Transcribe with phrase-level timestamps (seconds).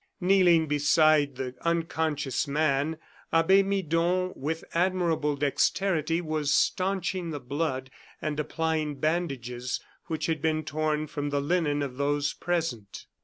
[0.19, 2.97] Kneeling beside the unconscious man,
[3.31, 10.63] Abbe Midon, with admirable dexterity, was stanching the blood and applying bandages which had been
[10.63, 13.05] torn from the linen of those present.